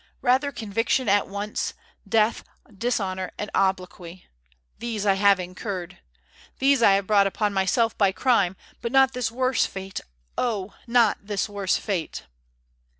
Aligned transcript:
Rather 0.23 0.51
conviction 0.51 1.07
at 1.07 1.27
once, 1.27 1.75
death, 2.09 2.43
dishonour, 2.75 3.31
and 3.37 3.51
obloquy. 3.53 4.25
These 4.79 5.05
I 5.05 5.13
have 5.13 5.39
incurred. 5.39 5.99
These 6.57 6.81
I 6.81 6.93
have 6.93 7.05
brought 7.05 7.27
upon 7.27 7.53
myself 7.53 7.95
by 7.99 8.11
crime, 8.11 8.55
but 8.81 8.91
not 8.91 9.13
this 9.13 9.31
worse 9.31 9.67
fate 9.67 10.01
oh! 10.39 10.73
not 10.87 11.19
this 11.27 11.47
worse 11.47 11.77
fate." 11.77 12.23